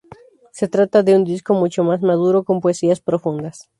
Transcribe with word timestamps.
Se 0.51 0.67
trata 0.67 1.03
de 1.03 1.15
un 1.15 1.23
disco 1.25 1.53
mucho 1.53 1.83
más 1.83 2.01
maduro, 2.01 2.43
con 2.43 2.59
poesías 2.59 3.01
profundas. 3.01 3.69